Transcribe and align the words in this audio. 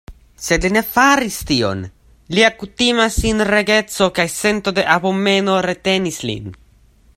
Sed 0.43 0.63
li 0.67 0.69
ne 0.77 0.81
faris 0.93 1.35
tion; 1.49 1.83
lia 2.37 2.49
kutima 2.63 3.05
sinregeco 3.17 4.09
kaj 4.21 4.27
sento 4.39 4.75
de 4.79 4.89
abomeno 4.97 5.63
retenis 5.71 6.21
lin. 6.31 6.53